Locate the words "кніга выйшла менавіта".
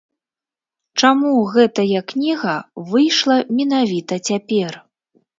2.11-4.13